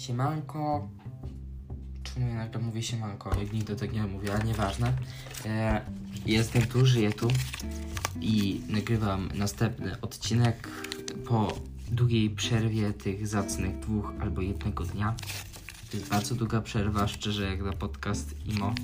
Siemanko. 0.00 0.88
Czemu 2.02 2.28
ja 2.28 2.34
nagle 2.34 2.60
mówię 2.60 2.82
siemanko? 2.82 3.40
Jak 3.40 3.52
nigdy 3.52 3.76
tak 3.76 3.92
nie 3.92 4.02
mówię, 4.02 4.34
ale 4.34 4.44
nieważne. 4.44 4.92
E, 5.46 5.80
jestem 6.26 6.62
tu, 6.62 6.86
żyję 6.86 7.12
tu 7.12 7.28
i 8.20 8.60
nagrywam 8.68 9.28
następny 9.34 10.00
odcinek 10.00 10.68
po 11.26 11.58
długiej 11.90 12.30
przerwie 12.30 12.92
tych 12.92 13.26
zacnych 13.26 13.78
dwóch 13.78 14.12
albo 14.20 14.40
jednego 14.40 14.84
dnia. 14.84 15.14
To 15.90 15.96
jest 15.96 16.08
bardzo 16.08 16.34
długa 16.34 16.60
przerwa, 16.60 17.08
szczerze 17.08 17.44
jak 17.44 17.62
na 17.62 17.72
podcast 17.72 18.34
IMO. 18.46 18.74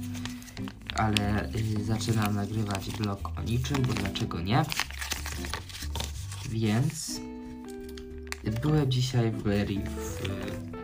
Ale 0.95 1.49
y, 1.55 1.85
zaczynam 1.85 2.35
nagrywać 2.35 2.91
blog 2.91 3.39
o 3.39 3.43
niczym, 3.43 3.83
bo 3.83 3.93
dlaczego 3.93 4.41
nie? 4.41 4.65
Więc 6.49 7.21
byłem 8.63 8.91
dzisiaj 8.91 9.31
w 9.31 9.43
galerii 9.43 9.81
w... 9.81 10.76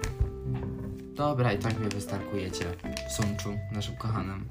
Dobra, 1.14 1.52
i 1.52 1.58
tak 1.58 1.80
mnie 1.80 1.88
wystarkujecie 1.88 2.64
w 3.08 3.12
Sączu, 3.12 3.58
naszym 3.72 3.96
kochanym. 3.96 4.48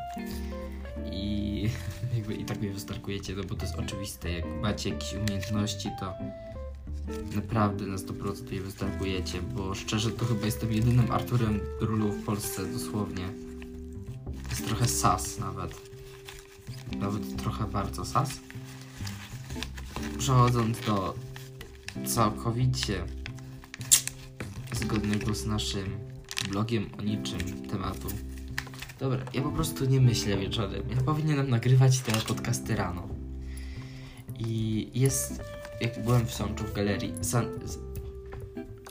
I 1.12 1.70
jakby 2.16 2.34
i 2.34 2.46
tak 2.46 2.60
mnie 2.60 2.72
wystarkujecie, 2.72 3.36
no 3.36 3.44
bo 3.44 3.56
to 3.56 3.66
jest 3.66 3.80
oczywiste. 3.80 4.32
Jak 4.32 4.46
macie 4.62 4.90
jakieś 4.90 5.14
umiejętności, 5.14 5.90
to 6.00 6.14
naprawdę 7.36 7.86
na 7.86 7.96
100% 7.96 8.52
je 8.54 8.62
wystarkujecie, 8.62 9.42
bo 9.42 9.76
szczerze 9.76 10.12
to 10.12 10.26
chyba 10.26 10.46
jestem 10.46 10.74
jedynym 10.74 11.12
Arturem 11.12 11.60
Rulu 11.80 12.12
w 12.12 12.26
Polsce, 12.26 12.66
dosłownie. 12.66 13.30
Jest 14.50 14.68
trochę 14.68 14.88
sas 14.88 15.40
nawet. 15.40 15.82
Nawet 16.98 17.42
trochę 17.42 17.68
bardzo 17.68 18.06
sas. 18.06 18.40
Przechodząc 20.18 20.80
do 20.80 21.16
całkowicie 22.06 23.06
zgodnego 24.74 25.36
z 25.36 25.46
naszym 25.46 26.11
blogiem 26.52 26.90
o 27.00 27.02
niczym 27.02 27.40
tematu. 27.70 28.08
Dobra, 29.00 29.20
ja 29.34 29.42
po 29.42 29.52
prostu 29.52 29.86
nie 29.86 30.02
myślę 30.02 30.38
wieczorem. 30.38 30.84
Ja 30.90 31.02
powinienem 31.02 31.50
nagrywać 31.50 32.00
te 32.00 32.12
podcasty 32.12 32.76
rano. 32.76 33.08
I 34.40 34.90
jest, 34.94 35.44
jak 35.82 36.04
byłem 36.04 36.26
w 36.26 36.34
Sączu 36.34 36.64
w 36.64 36.74
galerii 36.74 37.14
San, 37.22 37.46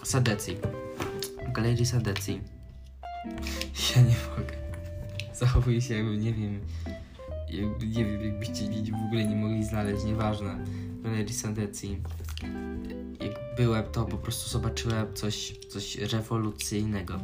Sadecji. 0.05 0.57
W 1.49 1.53
galerii 1.53 1.87
Sadecji. 1.87 2.41
Ja 3.97 4.03
nie 4.03 4.17
mogę. 4.31 4.55
Zachowuję 5.35 5.81
się 5.81 5.95
jakby, 5.95 6.17
nie 6.17 6.33
wiem, 6.33 6.61
jakby, 7.49 7.87
nie 7.87 8.05
wiem, 8.05 8.25
jakbyście 8.25 8.65
w 8.93 9.07
ogóle 9.07 9.25
nie 9.25 9.37
mogli 9.37 9.65
znaleźć, 9.65 10.05
nieważne. 10.05 10.65
W 10.99 11.03
galerii 11.03 11.35
Sadecji 11.35 12.03
jak 13.21 13.57
byłem, 13.57 13.85
to 13.85 14.05
po 14.05 14.17
prostu 14.17 14.51
zobaczyłem 14.51 15.15
coś, 15.15 15.59
coś 15.69 15.97
rewolucyjnego. 15.97 17.21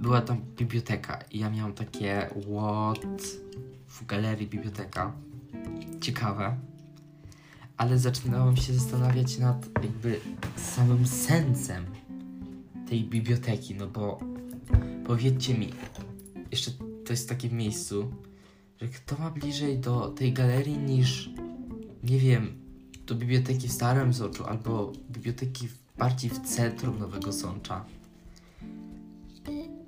Była 0.00 0.20
tam 0.20 0.40
biblioteka 0.56 1.18
i 1.30 1.38
ja 1.38 1.50
miałem 1.50 1.72
takie 1.72 2.30
what 2.34 3.26
w 3.86 4.06
galerii 4.06 4.46
biblioteka. 4.46 5.12
Ciekawe. 6.00 6.56
Ale 7.76 7.98
zaczynałem 7.98 8.56
się 8.56 8.72
zastanawiać 8.74 9.38
nad 9.38 9.66
jakby 9.82 10.20
samym 10.56 11.06
sensem 11.06 11.86
tej 12.88 13.04
biblioteki, 13.04 13.74
no 13.74 13.86
bo 13.86 14.20
powiedzcie 15.06 15.54
mi, 15.54 15.72
jeszcze 16.50 16.70
to 17.04 17.12
jest 17.12 17.26
w 17.26 17.28
takim 17.28 17.52
miejscu, 17.56 18.12
że 18.80 18.88
kto 18.88 19.18
ma 19.18 19.30
bliżej 19.30 19.78
do 19.78 20.08
tej 20.08 20.32
galerii 20.32 20.78
niż, 20.78 21.30
nie 22.02 22.18
wiem, 22.18 22.60
do 23.06 23.14
biblioteki 23.14 23.68
w 23.68 23.72
Starym 23.72 24.14
Sączu 24.14 24.44
albo 24.44 24.92
biblioteki 25.10 25.68
bardziej 25.98 26.30
w 26.30 26.40
centrum 26.40 26.98
Nowego 26.98 27.32
Sącza. 27.32 27.84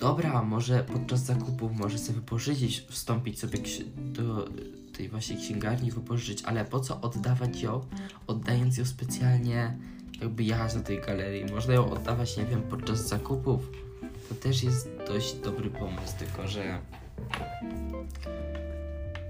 Dobra, 0.03 0.43
może 0.43 0.85
podczas 0.85 1.21
zakupów 1.21 1.73
może 1.73 1.99
sobie 1.99 2.21
wypożyczyć, 2.21 2.87
wstąpić 2.89 3.41
sobie 3.41 3.59
do 3.97 4.49
tej 4.93 5.09
właśnie 5.09 5.37
księgarni 5.37 5.91
wypożyczyć, 5.91 6.43
ale 6.45 6.65
po 6.65 6.81
co 6.81 7.01
oddawać 7.01 7.63
ją, 7.63 7.81
oddając 8.27 8.77
ją 8.77 8.85
specjalnie 8.85 9.77
jakby 10.21 10.43
jechać 10.43 10.75
do 10.75 10.81
tej 10.81 11.01
galerii. 11.01 11.53
Można 11.53 11.75
ją 11.75 11.91
oddawać, 11.91 12.37
nie 12.37 12.45
wiem, 12.45 12.63
podczas 12.63 13.09
zakupów. 13.09 13.71
To 14.29 14.35
też 14.35 14.63
jest 14.63 14.91
dość 15.09 15.35
dobry 15.35 15.71
pomysł, 15.71 16.15
tylko 16.19 16.49
że 16.49 16.79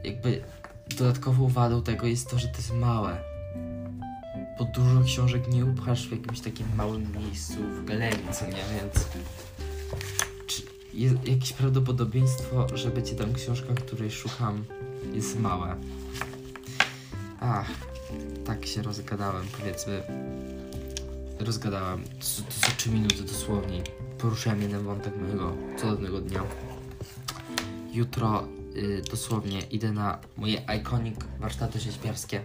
jakby 0.05 0.43
dodatkową 0.99 1.49
wadą 1.49 1.83
tego 1.83 2.07
jest 2.07 2.31
to, 2.31 2.39
że 2.39 2.49
to 2.49 2.57
jest 2.57 2.75
małe 2.75 3.33
bo 4.59 4.65
dużo 4.65 5.05
książek 5.05 5.49
nie 5.49 5.67
upchasz 5.67 6.09
w 6.09 6.13
jakimś 6.13 6.41
takim 6.41 6.67
małym 6.77 7.13
miejscu 7.13 7.55
w 7.55 7.85
galerii, 7.85 8.29
co 8.33 8.47
nie, 8.47 8.53
więc 8.53 9.09
jest 10.95 11.29
jakieś 11.29 11.53
prawdopodobieństwo, 11.53 12.67
że 12.77 12.91
będzie 12.91 13.15
tam 13.15 13.33
książka, 13.33 13.75
której 13.75 14.11
szukam, 14.11 14.65
jest 15.13 15.41
małe. 15.41 15.77
Ach, 17.41 17.71
tak 18.45 18.67
się 18.67 18.83
rozgadałem, 18.83 19.47
powiedzmy. 19.59 20.03
Rozgadałem 21.41 22.05
co, 22.21 22.43
co 22.43 22.77
3 22.77 22.91
minuty 22.91 23.23
dosłownie. 23.23 23.83
Poruszyłem 24.19 24.63
jeden 24.63 24.85
wątek 24.85 25.17
mojego 25.17 25.57
cudownego 25.81 26.21
dnia. 26.21 26.43
Jutro 27.93 28.49
y, 28.77 29.03
dosłownie 29.11 29.61
idę 29.61 29.93
na 29.93 30.19
moje 30.37 30.63
iconic 30.79 31.17
warsztaty 31.41 31.81
rzeźbiarskie 31.81 32.45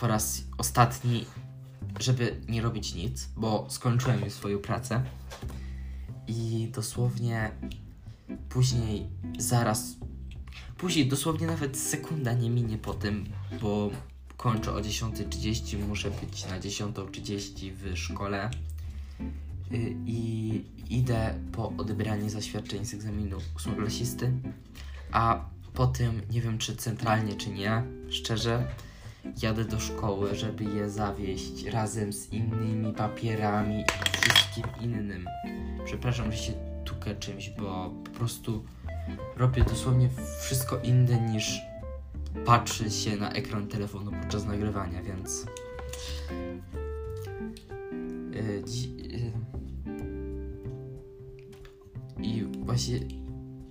po 0.00 0.06
raz 0.06 0.44
ostatni, 0.58 1.26
żeby 2.00 2.36
nie 2.48 2.62
robić 2.62 2.94
nic, 2.94 3.28
bo 3.36 3.66
skończyłem 3.68 4.20
już 4.20 4.32
swoją 4.32 4.58
pracę. 4.58 5.02
I 6.30 6.68
dosłownie 6.74 7.50
później, 8.48 9.06
zaraz, 9.38 9.96
później 10.78 11.08
dosłownie 11.08 11.46
nawet 11.46 11.78
sekunda 11.78 12.32
nie 12.32 12.50
minie 12.50 12.78
po 12.78 12.94
tym, 12.94 13.24
bo 13.62 13.90
kończę 14.36 14.72
o 14.72 14.80
10.30, 14.80 15.86
muszę 15.88 16.10
być 16.10 16.46
na 16.46 16.60
10.30 16.60 17.72
w 17.72 17.98
szkole. 17.98 18.50
Y, 19.72 19.96
i 20.06 20.64
idę 20.90 21.34
po 21.52 21.72
odebranie 21.78 22.30
zaświadczeń 22.30 22.84
z 22.84 22.94
egzaminu 22.94 23.38
ósmoklasisty, 23.56 24.32
a 25.12 25.44
po 25.74 25.86
tym 25.86 26.22
nie 26.30 26.40
wiem 26.40 26.58
czy 26.58 26.76
centralnie 26.76 27.34
czy 27.34 27.50
nie, 27.50 27.82
szczerze, 28.08 28.66
jadę 29.42 29.64
do 29.64 29.80
szkoły, 29.80 30.34
żeby 30.34 30.64
je 30.64 30.90
zawieźć 30.90 31.64
razem 31.64 32.12
z 32.12 32.32
innymi 32.32 32.92
papierami 32.92 33.80
i 33.80 34.20
wszystkim 34.20 34.64
innym. 34.80 35.26
Przepraszam, 35.84 36.32
że 36.32 36.38
się 36.38 36.52
tukę 36.84 37.14
czymś, 37.14 37.50
bo 37.50 37.90
po 38.04 38.10
prostu 38.10 38.64
robię 39.36 39.64
dosłownie 39.64 40.08
wszystko 40.40 40.78
inne 40.78 41.20
niż 41.20 41.60
patrzy 42.44 42.90
się 42.90 43.16
na 43.16 43.32
ekran 43.32 43.68
telefonu 43.68 44.10
podczas 44.22 44.44
nagrywania, 44.44 45.02
więc. 45.02 45.46
Yy, 48.30 48.62
yy. 49.08 49.32
I 52.22 52.44
właśnie 52.44 53.00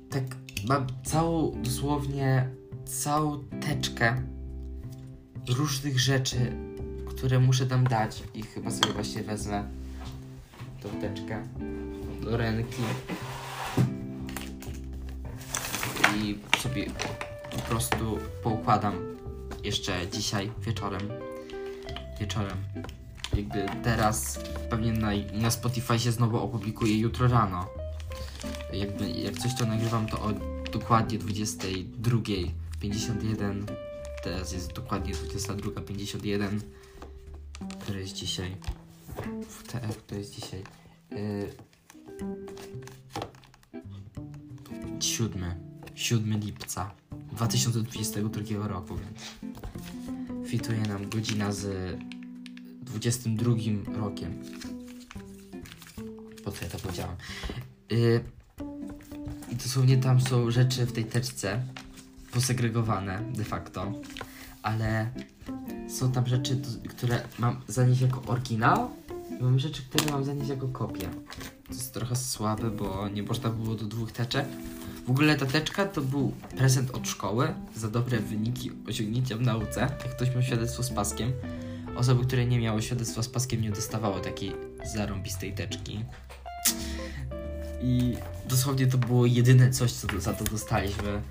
tak 0.09 0.23
mam 0.67 0.87
całą, 1.03 1.61
dosłownie 1.61 2.49
całą 2.85 3.43
teczkę 3.43 4.21
różnych 5.49 5.99
rzeczy, 5.99 6.37
które 7.07 7.39
muszę 7.39 7.65
tam 7.65 7.87
dać 7.87 8.23
i 8.33 8.43
chyba 8.43 8.71
sobie 8.71 8.93
właśnie 8.93 9.23
wezmę 9.23 9.63
tą 10.83 10.89
teczkę 10.89 11.47
do 12.21 12.37
ręki 12.37 12.83
i 16.15 16.39
sobie 16.57 16.85
po 17.51 17.57
prostu 17.57 18.19
poukładam 18.43 18.95
jeszcze 19.63 20.07
dzisiaj 20.07 20.51
wieczorem. 20.61 21.01
Wieczorem. 22.19 22.57
Jakby 23.33 23.65
teraz 23.83 24.39
pewnie 24.69 24.93
na, 24.93 25.09
na 25.33 25.51
Spotify 25.51 25.99
się 25.99 26.11
znowu 26.11 26.37
opublikuje 26.37 26.99
jutro 26.99 27.27
rano. 27.27 27.67
Jakby 28.73 29.09
jak 29.09 29.37
coś 29.37 29.55
to 29.55 29.65
nagrywam 29.65 30.07
to 30.07 30.21
o 30.21 30.33
dokładnie 30.71 31.19
22.51 31.19 33.88
Teraz 34.23 34.51
jest 34.51 34.73
dokładnie 34.73 35.13
22.51. 35.13 36.59
Które 37.79 37.99
jest 37.99 38.13
dzisiaj? 38.13 38.55
WTF, 39.49 39.97
które 39.97 40.19
jest 40.19 40.35
dzisiaj? 40.35 40.63
Yy... 41.11 41.49
7. 44.99 45.69
7 45.95 46.39
lipca 46.39 46.91
2022 47.31 48.67
roku, 48.67 48.95
więc 48.97 49.19
fituje 50.49 50.81
nam 50.81 51.09
godzina 51.09 51.51
z 51.51 51.97
22 52.81 53.51
rokiem. 53.97 54.43
Po 56.43 56.51
co 56.51 56.65
ja 56.65 56.71
to 56.71 56.79
powiedziałem? 56.79 57.15
Yy, 57.89 58.23
I 59.51 59.55
dosłownie 59.55 59.97
tam 59.97 60.21
są 60.21 60.51
rzeczy 60.51 60.85
w 60.85 60.91
tej 60.91 61.05
teczce, 61.05 61.63
posegregowane 62.31 63.21
de 63.33 63.43
facto, 63.43 63.91
ale 64.63 65.09
są 65.89 66.11
tam 66.11 66.27
rzeczy, 66.27 66.61
które 66.89 67.21
mam 67.39 67.61
zanieść 67.67 68.01
jako 68.01 68.21
oryginał 68.27 68.91
i 69.39 69.43
mam 69.43 69.59
rzeczy, 69.59 69.81
które 69.89 70.11
mam 70.11 70.25
zanieść 70.25 70.49
jako 70.49 70.67
kopię. 70.67 71.09
To 71.67 71.73
jest 71.73 71.93
trochę 71.93 72.15
słabe, 72.15 72.71
bo 72.71 73.09
nie 73.09 73.23
można 73.23 73.49
było 73.49 73.75
do 73.75 73.85
dwóch 73.85 74.11
teczek. 74.11 74.45
W 75.07 75.09
ogóle 75.09 75.35
ta 75.35 75.45
teczka 75.45 75.85
to 75.85 76.01
był 76.01 76.31
prezent 76.57 76.91
od 76.91 77.07
szkoły 77.07 77.53
za 77.75 77.89
dobre 77.89 78.19
wyniki 78.19 78.71
osiągnięcia 78.89 79.37
w 79.37 79.41
nauce. 79.41 79.81
Jak 79.81 80.15
ktoś 80.15 80.29
miał 80.33 80.43
świadectwo 80.43 80.83
z 80.83 80.89
paskiem, 80.89 81.31
osoby, 81.95 82.25
które 82.25 82.45
nie 82.45 82.59
miały 82.59 82.81
świadectwa 82.81 83.23
z 83.23 83.29
paskiem, 83.29 83.61
nie 83.61 83.71
dostawały 83.71 84.21
takiej 84.21 84.51
zarąbistej 84.93 85.53
teczki. 85.53 86.05
I 87.81 88.17
dosłownie 88.49 88.87
to 88.87 88.97
było 88.97 89.25
jedyne 89.25 89.71
coś, 89.71 89.91
co 89.91 90.07
za 90.19 90.33
to 90.33 90.43
dostaliśmy. 90.43 91.21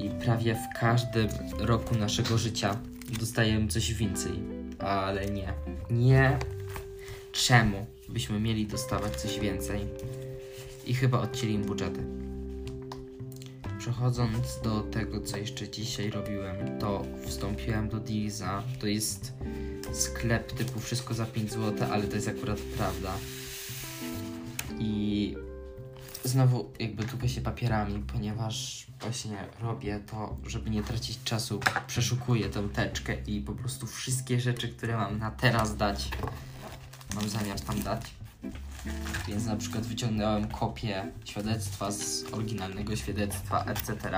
I 0.00 0.10
prawie 0.10 0.54
w 0.54 0.78
każdym 0.80 1.28
roku 1.58 1.94
naszego 1.94 2.38
życia 2.38 2.76
dostajemy 3.20 3.68
coś 3.68 3.94
więcej. 3.94 4.32
Ale 4.78 5.26
nie. 5.26 5.52
Nie. 5.90 6.38
Czemu 7.32 7.86
byśmy 8.08 8.40
mieli 8.40 8.66
dostawać 8.66 9.16
coś 9.16 9.40
więcej? 9.40 9.86
I 10.86 10.94
chyba 10.94 11.20
odcięli 11.20 11.54
im 11.54 11.62
budżety. 11.62 12.00
Przechodząc 13.78 14.60
do 14.64 14.80
tego, 14.80 15.20
co 15.20 15.36
jeszcze 15.36 15.68
dzisiaj 15.68 16.10
robiłem, 16.10 16.78
to 16.78 17.04
wstąpiłem 17.26 17.88
do 17.88 18.00
Dealsa. 18.00 18.62
To 18.80 18.86
jest 18.86 19.32
sklep 19.92 20.52
typu 20.52 20.80
wszystko 20.80 21.14
za 21.14 21.26
5 21.26 21.52
zł, 21.52 21.88
ale 21.92 22.04
to 22.04 22.14
jest 22.14 22.28
akurat 22.28 22.58
prawda. 22.58 23.14
Znowu 26.26 26.72
jakby 26.78 27.04
długo 27.04 27.28
się 27.28 27.40
papierami, 27.40 28.04
ponieważ 28.12 28.86
właśnie 29.00 29.36
robię 29.60 30.00
to, 30.10 30.36
żeby 30.46 30.70
nie 30.70 30.82
tracić 30.82 31.18
czasu, 31.24 31.60
przeszukuję 31.86 32.48
tę 32.48 32.68
teczkę 32.68 33.16
i 33.26 33.40
po 33.40 33.52
prostu 33.52 33.86
wszystkie 33.86 34.40
rzeczy, 34.40 34.68
które 34.68 34.96
mam 34.96 35.18
na 35.18 35.30
teraz 35.30 35.76
dać, 35.76 36.08
mam 37.14 37.28
zamiar 37.28 37.60
tam 37.60 37.82
dać. 37.82 38.14
Więc 39.28 39.46
na 39.46 39.56
przykład 39.56 39.86
wyciągnąłem 39.86 40.48
kopię 40.48 41.12
świadectwa 41.24 41.90
z 41.90 42.24
oryginalnego 42.32 42.96
świadectwa, 42.96 43.64
etc. 43.64 44.10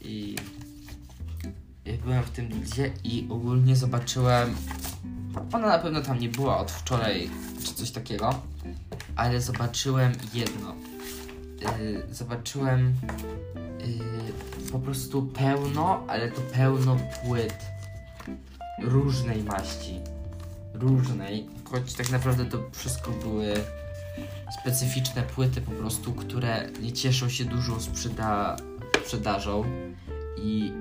I 0.00 0.36
byłem 2.04 2.22
w 2.22 2.30
tym 2.30 2.48
lidzie 2.48 2.92
i 3.04 3.26
ogólnie 3.30 3.76
zobaczyłem, 3.76 4.56
ona 5.52 5.66
na 5.68 5.78
pewno 5.78 6.00
tam 6.02 6.18
nie 6.18 6.28
była 6.28 6.58
od 6.58 6.70
wczoraj 6.70 7.30
czy 7.64 7.74
coś 7.74 7.90
takiego, 7.90 8.40
ale 9.16 9.40
zobaczyłem 9.40 10.12
jedno. 10.34 10.74
Yy, 11.80 12.14
zobaczyłem 12.14 12.94
yy, 13.80 14.72
po 14.72 14.78
prostu 14.78 15.22
pełno, 15.22 16.04
ale 16.08 16.28
to 16.30 16.40
pełno 16.40 16.96
płyt 17.24 17.54
różnej 18.82 19.42
maści. 19.42 20.00
Różnej, 20.74 21.46
choć 21.64 21.94
tak 21.94 22.10
naprawdę 22.10 22.44
to 22.44 22.58
wszystko 22.72 23.10
były 23.10 23.54
specyficzne 24.60 25.22
płyty 25.22 25.60
po 25.60 25.70
prostu, 25.70 26.12
które 26.12 26.68
nie 26.82 26.92
cieszą 26.92 27.28
się 27.28 27.44
dużą 27.44 27.80
sprzeda 27.80 28.56
sprzedażą 29.06 29.64
i 30.36 30.72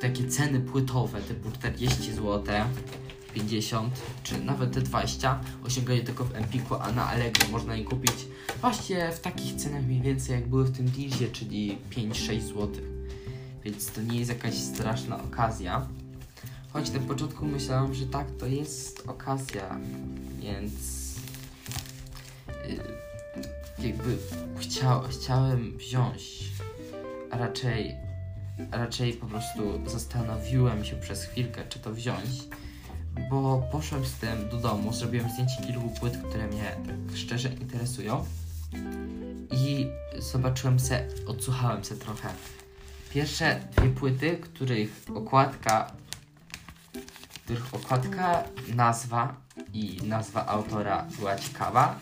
takie 0.00 0.28
ceny 0.28 0.60
płytowe 0.60 1.20
typu 1.20 1.50
40 1.50 2.12
zł 2.12 2.44
50 3.34 4.02
czy 4.22 4.40
nawet 4.40 4.72
te 4.72 4.80
20 4.80 5.40
osiągają 5.64 6.04
tylko 6.04 6.24
w 6.24 6.34
Empiku, 6.34 6.74
a 6.74 6.92
na 6.92 7.06
Allegro 7.06 7.48
można 7.48 7.76
je 7.76 7.84
kupić 7.84 8.14
właśnie 8.60 9.12
w 9.12 9.20
takich 9.20 9.54
cenach 9.56 9.84
mniej 9.84 10.00
więcej 10.00 10.34
jak 10.34 10.48
były 10.48 10.64
w 10.64 10.76
tym 10.76 10.90
dealsie, 10.90 11.28
czyli 11.32 11.78
5-6 11.90 12.40
zł. 12.40 12.68
Więc 13.64 13.90
to 13.90 14.02
nie 14.02 14.18
jest 14.18 14.30
jakaś 14.30 14.54
straszna 14.54 15.22
okazja. 15.22 15.86
Choć 16.72 16.90
na 16.90 17.00
początku 17.00 17.46
myślałem, 17.46 17.94
że 17.94 18.06
tak, 18.06 18.26
to 18.38 18.46
jest 18.46 19.08
okazja, 19.08 19.78
więc 20.40 20.72
yy, 23.78 23.86
jakby 23.86 24.18
chciał, 24.58 25.02
chciałem 25.02 25.76
wziąć, 25.78 26.44
a 27.30 27.38
raczej, 27.38 27.96
a 28.70 28.76
raczej 28.76 29.12
po 29.12 29.26
prostu 29.26 29.80
zastanowiłem 29.86 30.84
się 30.84 30.96
przez 30.96 31.24
chwilkę, 31.24 31.64
czy 31.68 31.78
to 31.78 31.94
wziąć 31.94 32.28
bo 33.30 33.68
poszłem 33.72 34.04
z 34.04 34.12
tym 34.12 34.48
do 34.48 34.56
domu, 34.56 34.92
zrobiłem 34.92 35.30
zdjęcie 35.30 35.62
kilku 35.66 35.88
płyt, 35.88 36.18
które 36.28 36.46
mnie 36.46 36.76
tak 36.86 37.16
szczerze 37.16 37.48
interesują. 37.48 38.24
I 39.50 39.86
zobaczyłem 40.18 40.80
se, 40.80 41.08
odsłuchałem 41.26 41.84
se 41.84 41.96
trochę. 41.96 42.28
Pierwsze 43.10 43.60
dwie 43.76 43.90
płyty, 43.90 44.36
których 44.36 45.02
okładka, 45.14 45.92
których 47.44 47.74
okładka, 47.74 48.44
nazwa 48.74 49.36
i 49.72 49.98
nazwa 50.02 50.46
autora 50.46 51.06
była 51.18 51.36
ciekawa, 51.36 51.98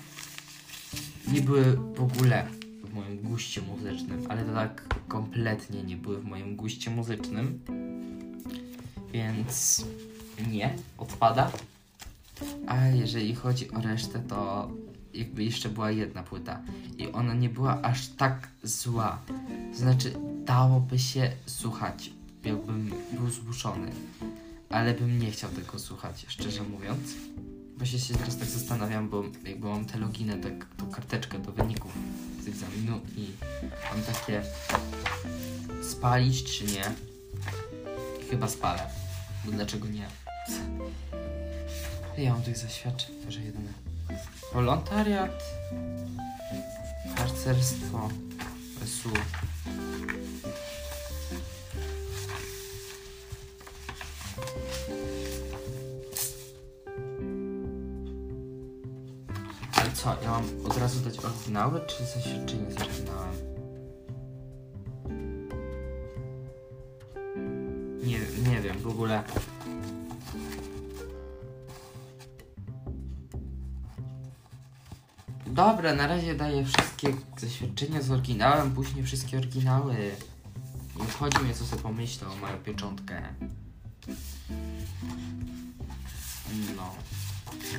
nie 1.33 1.41
były 1.41 1.77
w 1.77 2.03
ogóle 2.03 2.47
w 2.85 2.95
moim 2.95 3.19
guście 3.19 3.63
muzycznym, 3.63 4.27
ale 4.29 4.45
to 4.45 4.53
tak 4.55 4.85
kompletnie 5.09 5.83
nie 5.83 5.97
były 5.97 6.21
w 6.21 6.25
moim 6.25 6.57
guście 6.57 6.91
muzycznym, 6.91 7.61
więc 9.13 9.85
nie, 10.51 10.75
odpada. 10.99 11.51
A 12.67 12.87
jeżeli 12.87 13.35
chodzi 13.35 13.71
o 13.71 13.81
resztę, 13.81 14.23
to 14.29 14.71
jakby 15.15 15.45
jeszcze 15.45 15.69
była 15.69 15.91
jedna 15.91 16.23
płyta 16.23 16.61
i 16.99 17.13
ona 17.13 17.35
nie 17.35 17.49
była 17.49 17.83
aż 17.83 18.09
tak 18.09 18.49
zła. 18.63 19.19
Znaczy, 19.75 20.13
dałoby 20.45 20.99
się 20.99 21.33
słuchać, 21.47 22.11
jakbym 22.45 22.95
był 23.13 23.31
zmuszony, 23.31 23.93
ale 24.71 24.95
bym 24.95 25.19
nie 25.19 25.31
chciał 25.31 25.51
tego 25.51 25.79
słuchać, 25.79 26.25
szczerze 26.29 26.63
mówiąc. 26.63 27.01
Właśnie 27.77 27.99
się 27.99 28.15
teraz 28.15 28.39
tak 28.39 28.49
zastanawiam, 28.49 29.09
bo 29.09 29.25
jakby 29.47 29.69
mam 29.69 29.85
tę 29.85 29.99
loginę, 29.99 30.37
tak, 30.37 30.67
tą 30.77 30.91
karteczkę 30.91 31.39
do 31.39 31.53
wyników 31.53 31.93
z 32.45 32.49
egzaminu 32.49 33.01
i 33.17 33.27
mam 33.91 34.03
takie 34.03 34.43
spalić 35.83 36.59
czy 36.59 36.65
nie? 36.65 36.85
Chyba 38.31 38.49
spalę, 38.49 38.91
dlaczego 39.51 39.89
nie? 39.89 40.07
Ja 42.19 42.33
mam 42.33 42.43
tych 42.43 42.59
zaświadczeń, 42.59 43.15
że 43.29 43.41
jedyne. 43.41 43.73
Wolontariat, 44.53 45.45
harcerstwo, 47.17 48.09
SU. 48.87 49.11
Ale 59.77 59.93
co, 59.93 60.17
ja 60.23 60.31
mam 60.31 60.45
od 60.67 60.77
razu 60.77 61.01
dać 61.01 61.19
oryginały, 61.19 61.81
czy 61.87 62.05
zaświadczenie 62.05 62.73
z 62.73 62.77
oryginałem? 62.83 63.52
Wiem, 68.63 68.79
w 68.79 68.87
ogóle 68.87 69.23
Dobra, 75.47 75.95
na 75.95 76.07
razie 76.07 76.35
daję 76.35 76.65
wszystkie 76.65 77.15
zaświadczenia 77.39 78.03
z 78.03 78.11
oryginałem, 78.11 78.73
później 78.73 79.05
wszystkie 79.05 79.39
oryginały. 79.39 79.95
Nie 80.97 81.03
obchodzi 81.03 81.39
mnie, 81.39 81.55
co 81.55 81.65
sobie 81.67 81.83
pomyślą 81.83 82.33
o 82.33 82.37
moją 82.37 82.57
pieczątkę. 82.59 83.23
No. 86.77 86.95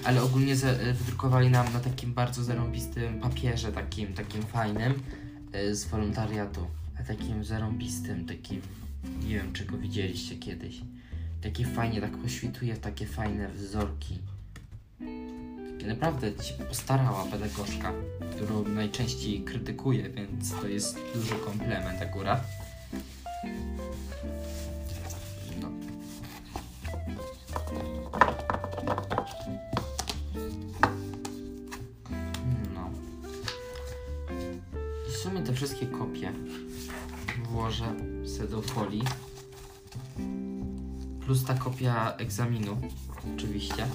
Ale 0.03 0.23
ogólnie 0.23 0.55
za- 0.55 0.73
wydrukowali 0.93 1.49
nam 1.49 1.73
na 1.73 1.79
takim 1.79 2.13
bardzo 2.13 2.43
zarąbistym 2.43 3.19
papierze, 3.19 3.71
takim, 3.71 4.13
takim 4.13 4.43
fajnym, 4.43 5.03
y, 5.55 5.75
z 5.75 5.85
wolontariatu. 5.85 6.67
A 6.99 7.03
takim 7.03 7.45
zarąbistym, 7.45 8.25
takim, 8.25 8.61
nie 9.03 9.35
wiem, 9.35 9.53
czy 9.53 9.65
go 9.65 9.77
widzieliście 9.77 10.35
kiedyś. 10.35 10.81
Takie 11.41 11.65
fajnie, 11.65 12.01
tak 12.01 12.17
pośwituje 12.17 12.75
w 12.75 12.79
takie 12.79 13.05
fajne 13.05 13.49
wzorki. 13.49 14.19
Naprawdę 15.87 16.43
się 16.43 16.53
postarała 16.53 17.25
pedagogzka, 17.25 17.93
którą 18.35 18.67
najczęściej 18.67 19.41
krytykuję, 19.41 20.09
więc 20.09 20.51
to 20.51 20.67
jest 20.67 20.99
duży 21.15 21.35
komplement 21.45 22.01
akurat. 22.01 22.43
No. 25.61 25.69
No. 32.73 32.89
W 35.07 35.17
sumie 35.17 35.41
te 35.41 35.53
wszystkie 35.53 35.85
kopie 35.85 36.31
włożę 37.53 37.95
sobie 38.25 38.49
do 38.49 38.61
folii. 38.61 39.03
Plus 41.25 41.43
ta 41.43 41.53
kopia 41.53 42.15
egzaminu, 42.17 42.77
oczywiście 43.35 43.87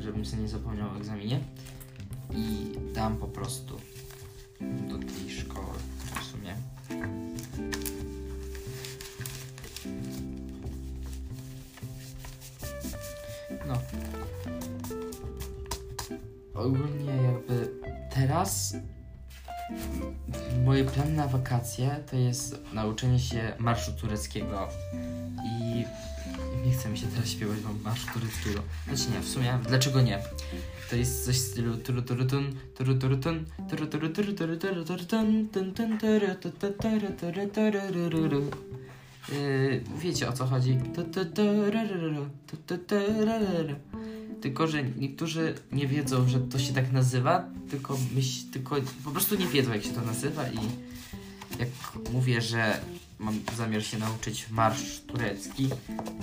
żebym 0.00 0.26
sobie 0.26 0.42
nie 0.42 0.48
zapomniał 0.48 0.90
o 0.90 0.96
egzaminie. 0.96 1.40
I 2.30 2.72
dam 2.94 3.16
po 3.16 3.26
prostu 3.26 3.76
do 4.60 4.98
tej 4.98 5.30
szkoły 5.30 5.78
w 6.20 6.24
sumie. 6.24 6.56
No. 13.68 13.80
ogólnie 16.54 17.22
jakby 17.22 17.70
teraz 18.14 18.74
moje 20.64 20.84
plany 20.84 21.12
na 21.12 21.26
wakacje 21.26 21.96
to 22.10 22.16
jest 22.16 22.58
nauczenie 22.72 23.18
się 23.18 23.52
marszu 23.58 23.92
tureckiego 23.92 24.68
i 25.44 25.84
nie 26.66 26.72
chce 26.72 26.88
mi 26.88 26.98
się 26.98 27.06
teraz 27.06 27.28
śpiewać 27.28 27.58
wam 27.58 27.78
marszu 27.84 28.06
tureckiego. 28.14 28.62
Znaczy 28.88 29.10
nie, 29.10 29.20
w 29.20 29.28
sumie, 29.28 29.58
dlaczego 29.68 30.00
nie? 30.00 30.18
To 30.90 30.96
jest 30.96 31.24
coś 31.24 31.36
w 31.36 31.50
stylu 31.50 31.76
turu 31.76 32.02
turu 32.02 32.24
tun, 32.24 32.52
turu 32.74 32.94
turu 32.94 33.16
tun, 33.16 33.44
turu 33.70 33.86
turu 38.10 38.50
Yy, 39.32 39.82
Wiecie 39.98 40.28
o 40.28 40.32
co 40.32 40.46
chodzi. 40.46 40.78
Tylko, 44.40 44.66
że 44.66 44.82
niektórzy 44.82 45.54
nie 45.72 45.86
wiedzą, 45.86 46.28
że 46.28 46.40
to 46.40 46.58
się 46.58 46.72
tak 46.72 46.92
nazywa, 46.92 47.44
tylko, 47.70 47.98
myśl, 48.14 48.50
tylko 48.52 48.76
po 49.04 49.10
prostu 49.10 49.36
nie 49.36 49.46
wiedzą, 49.46 49.72
jak 49.72 49.82
się 49.82 49.92
to 49.92 50.02
nazywa 50.02 50.48
i 50.48 50.58
jak 51.58 51.68
mówię, 52.12 52.40
że 52.40 52.80
mam 53.18 53.40
zamiar 53.56 53.84
się 53.84 53.98
nauczyć 53.98 54.50
marsz 54.50 55.00
turecki, 55.00 55.68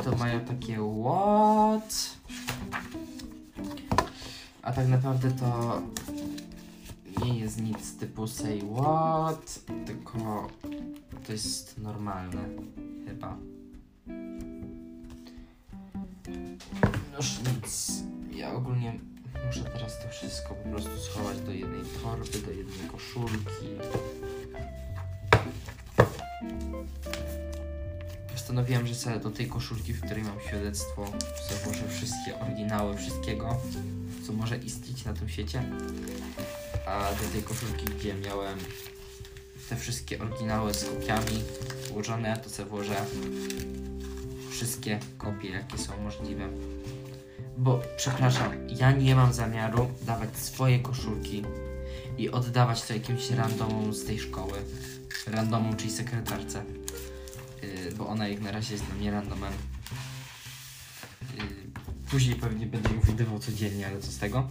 to 0.04 0.16
mają 0.16 0.40
takie 0.40 0.78
what? 1.04 2.18
A 4.62 4.72
tak 4.72 4.88
naprawdę 4.88 5.32
to 5.32 5.82
nie 7.28 7.40
jest 7.40 7.62
nic 7.62 7.98
typu 7.98 8.28
say 8.28 8.62
what, 8.76 9.60
tylko 9.86 10.48
to 11.26 11.32
jest 11.32 11.78
normalne 11.78 12.42
chyba. 13.08 13.38
Noż 17.14 17.40
nic. 17.40 18.04
Ja 18.32 18.54
ogólnie 18.54 19.00
muszę 19.48 19.64
teraz 19.64 20.00
to 20.00 20.10
wszystko 20.10 20.56
po 20.56 20.70
prostu 20.70 20.98
schować 20.98 21.42
do 21.42 21.52
jednej 21.52 21.82
torby, 22.04 22.38
do 22.46 22.52
jednej 22.52 22.90
koszulki. 22.92 23.68
Postanowiłem, 28.32 28.88
że 28.88 28.96
sobie 28.96 29.20
do 29.20 29.32
tej 29.32 29.48
koszulki, 29.48 29.94
w 29.94 30.02
której 30.02 30.24
mam 30.24 30.40
świadectwo, 30.48 31.06
założę 31.50 31.90
wszystkie 31.90 32.40
oryginały 32.40 32.98
wszystkiego, 32.98 33.58
co 34.28 34.34
może 34.34 34.58
istnieć 34.58 35.06
na 35.06 35.14
tym 35.14 35.30
świecie. 35.30 35.64
A 36.88 37.14
do 37.24 37.30
tej 37.32 37.44
koszulki, 37.44 37.86
gdzie 37.86 38.14
miałem 38.14 38.60
te 39.70 39.76
wszystkie 39.76 40.20
oryginały 40.20 40.74
z 40.74 40.86
kopiami 40.86 41.44
ułożone, 41.92 42.38
to 42.38 42.50
sobie 42.50 42.70
włożę 42.70 43.06
wszystkie 44.50 45.00
kopie, 45.18 45.50
jakie 45.50 45.78
są 45.78 46.02
możliwe. 46.04 46.50
Bo, 47.58 47.82
przepraszam, 47.98 48.52
ja 48.70 48.92
nie 48.92 49.16
mam 49.16 49.34
zamiaru 49.34 49.92
dawać 50.02 50.38
swoje 50.38 50.80
koszulki 50.80 51.44
i 52.18 52.30
oddawać 52.30 52.82
to 52.82 52.94
jakimś 52.94 53.30
randomom 53.30 53.94
z 53.94 54.06
tej 54.06 54.20
szkoły. 54.20 54.54
Randomom, 55.28 55.76
czyli 55.76 55.92
sekretarce. 55.92 56.64
Yy, 57.62 57.92
bo 57.98 58.08
ona 58.08 58.28
jak 58.28 58.42
na 58.42 58.52
razie 58.52 58.74
jest 58.74 58.86
dla 58.86 58.96
mnie 58.96 59.12
randomem. 59.12 59.54
Yy, 61.38 61.44
później 62.10 62.36
pewnie 62.36 62.66
będę 62.66 62.90
ją 62.94 63.02
widywał 63.02 63.40
codziennie, 63.40 63.88
ale 63.88 64.00
co 64.00 64.12
z 64.12 64.18
tego? 64.18 64.50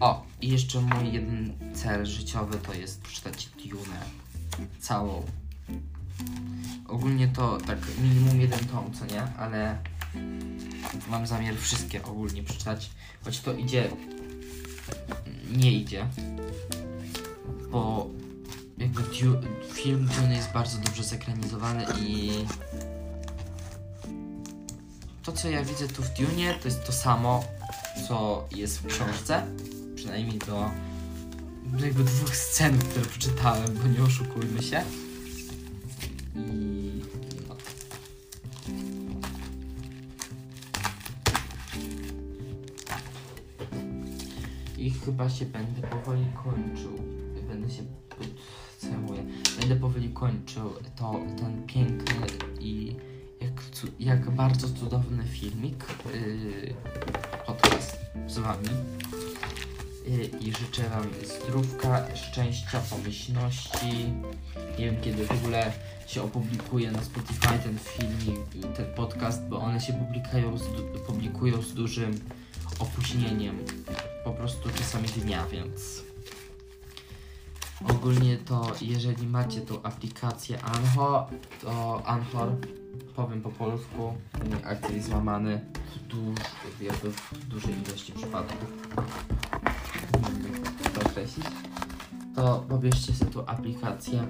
O, 0.00 0.26
i 0.40 0.48
jeszcze 0.48 0.80
mój 0.80 1.12
jeden 1.12 1.52
cel 1.74 2.06
życiowy 2.06 2.58
to 2.58 2.74
jest 2.74 3.02
przeczytać 3.02 3.48
Dune. 3.70 4.00
Całą. 4.80 5.22
Ogólnie 6.88 7.28
to 7.28 7.58
tak 7.58 7.78
minimum 8.02 8.40
jeden 8.40 8.58
tom, 8.58 8.92
co 8.92 9.06
nie? 9.06 9.22
Ale 9.22 9.78
mam 11.08 11.26
zamiar 11.26 11.56
wszystkie 11.56 12.02
ogólnie 12.04 12.42
przeczytać. 12.42 12.90
Choć 13.24 13.40
to 13.40 13.52
idzie... 13.54 13.90
Nie 15.52 15.72
idzie. 15.72 16.06
Bo 17.70 18.10
film 19.72 20.06
Dune 20.06 20.36
jest 20.36 20.52
bardzo 20.52 20.78
dobrze 20.78 21.04
zekranizowany 21.04 21.86
i... 22.00 22.30
To, 25.22 25.32
co 25.32 25.48
ja 25.48 25.64
widzę 25.64 25.88
tu 25.88 26.02
w 26.02 26.10
Dune, 26.14 26.54
to 26.62 26.68
jest 26.68 26.86
to 26.86 26.92
samo, 26.92 27.44
co 28.08 28.48
jest 28.50 28.78
w 28.78 28.86
książce. 28.86 29.46
Przynajmniej 29.96 30.38
do 30.38 30.70
do 31.78 31.84
jakby 31.84 32.04
dwóch 32.04 32.36
scen, 32.36 32.78
które 32.78 33.06
przeczytałem, 33.06 33.74
bo 33.74 33.88
nie 33.88 34.02
oszukujmy 34.02 34.62
się. 34.62 34.82
I 36.34 37.02
no. 37.48 37.56
I 44.78 44.90
chyba 44.90 45.30
się 45.30 45.46
będę 45.46 45.82
powoli 45.88 46.26
kończył. 46.44 46.98
Będę 47.48 47.70
się. 47.70 47.82
Będę 49.64 49.80
powoli 49.80 50.08
kończył 50.08 50.70
to 50.96 51.20
ten 51.38 51.66
piękny 51.66 52.26
i 52.60 52.96
jak, 53.40 53.52
jak 53.98 54.30
bardzo 54.30 54.68
cudowny 54.68 55.24
filmik. 55.24 55.84
Yy, 56.14 56.74
podcast 57.46 58.00
z 58.26 58.38
wami. 58.38 58.68
Y, 60.08 60.30
i 60.40 60.52
życzę 60.52 60.88
Wam 60.88 61.04
zdrówka, 61.24 62.06
szczęścia, 62.14 62.80
pomyślności. 62.90 64.12
Nie 64.78 64.84
wiem 64.84 64.96
kiedy 65.00 65.26
w 65.26 65.30
ogóle 65.32 65.72
się 66.06 66.22
opublikuje 66.22 66.90
na 66.90 67.02
Spotify 67.02 67.58
ten 67.64 67.78
film 67.78 68.44
i 68.54 68.60
ten 68.60 68.86
podcast, 68.96 69.48
bo 69.48 69.60
one 69.60 69.80
się 69.80 69.92
publikują 69.92 70.58
z, 70.58 70.62
publikują 71.06 71.62
z 71.62 71.74
dużym 71.74 72.20
opóźnieniem, 72.78 73.58
po 74.24 74.30
prostu 74.30 74.68
czasami 74.78 75.08
dnia, 75.08 75.46
więc 75.52 76.03
ogólnie 77.90 78.36
to 78.36 78.72
jeżeli 78.80 79.26
macie 79.26 79.60
tą 79.60 79.82
aplikację 79.82 80.62
Anho, 80.62 81.26
to 81.62 82.02
Anhor, 82.06 82.52
powiem 83.16 83.42
po 83.42 83.50
polsku, 83.50 84.14
ten 84.80 84.94
jest 84.96 85.08
złamany 85.08 85.60
w, 85.94 86.06
duż, 86.06 86.40
jakby 86.80 87.10
w 87.10 87.46
dużej 87.48 87.74
ilości 87.86 88.12
przypadków 88.12 88.68
to 90.94 91.00
określić, 91.00 91.46
to 92.34 92.64
pobierzcie 92.68 93.12
sobie 93.12 93.30
tą 93.30 93.46
aplikację, 93.46 94.26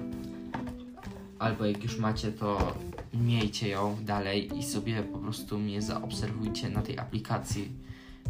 albo 1.39 1.65
jak 1.65 1.83
już 1.83 1.97
macie, 1.97 2.31
to 2.31 2.73
miejcie 3.13 3.69
ją 3.69 3.97
dalej 4.01 4.57
i 4.57 4.63
sobie 4.63 5.03
po 5.03 5.17
prostu 5.17 5.59
mnie 5.59 5.81
zaobserwujcie 5.81 6.69
na 6.69 6.81
tej 6.81 6.99
aplikacji. 6.99 7.71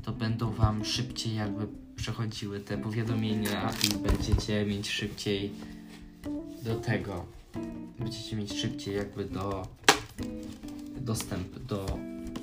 To 0.03 0.11
będą 0.11 0.51
Wam 0.51 0.85
szybciej 0.85 1.35
jakby 1.35 1.67
przechodziły 2.05 2.59
te 2.59 2.77
powiadomienia 2.77 3.71
i 3.83 3.97
będziecie 3.97 4.65
mieć 4.65 4.89
szybciej 4.89 5.51
do 6.63 6.75
tego. 6.75 7.25
Będziecie 7.99 8.35
mieć 8.35 8.61
szybciej 8.61 8.95
jakby 8.95 9.25
do 9.25 9.67
dostęp 10.97 11.59
do 11.59 11.85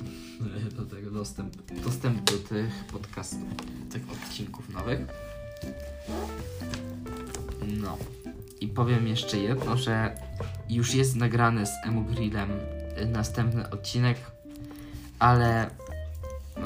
do 0.76 0.86
tego 0.86 1.10
dostęp, 1.10 1.72
dostęp 1.84 2.30
do 2.30 2.38
tych 2.38 2.84
podcastów, 2.84 3.48
tych 3.90 4.02
odcinków 4.10 4.68
nowych. 4.68 5.00
No. 7.82 7.98
I 8.60 8.68
powiem 8.68 9.08
jeszcze 9.08 9.38
jedno, 9.38 9.76
że 9.76 10.14
już 10.68 10.94
jest 10.94 11.16
nagrany 11.16 11.66
z 11.66 11.70
Emu 11.84 12.04
Grillem 12.04 12.50
następny 13.06 13.70
odcinek, 13.70 14.18
ale 15.18 15.70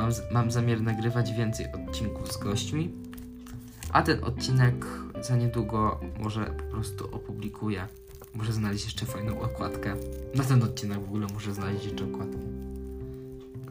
mam, 0.07 0.15
mam 0.31 0.51
zamiar 0.51 0.81
nagrywać 0.81 1.33
więcej 1.33 1.67
odcinków 1.73 2.33
z 2.33 2.37
gośćmi, 2.37 2.93
a 3.93 4.03
ten 4.03 4.25
odcinek 4.25 4.87
za 5.21 5.37
niedługo 5.37 6.01
może 6.21 6.45
po 6.45 6.63
prostu 6.63 7.15
opublikuję. 7.15 7.87
Muszę 8.35 8.53
znaleźć 8.53 8.85
jeszcze 8.85 9.07
fajną 9.07 9.41
okładkę. 9.41 9.97
Na 10.35 10.45
ten 10.45 10.63
odcinek 10.63 11.01
w 11.01 11.05
ogóle 11.05 11.27
muszę 11.35 11.55
znaleźć 11.55 11.85
jeszcze 11.85 12.05
okładkę. 12.05 12.39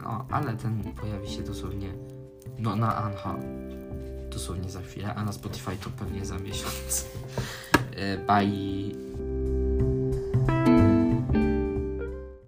No, 0.02 0.26
ale 0.30 0.56
ten 0.56 0.84
pojawi 1.00 1.28
się 1.28 1.42
dosłownie 1.42 1.92
no, 2.58 2.76
na 2.76 2.96
Anha 2.96 3.36
dosłownie 4.30 4.70
za 4.70 4.82
chwilę, 4.82 5.14
a 5.14 5.24
na 5.24 5.32
Spotify 5.32 5.76
to 5.84 5.90
pewnie 5.90 6.26
za 6.26 6.38
miesiąc. 6.38 7.06
E, 7.96 8.16
Bye. 8.18 9.15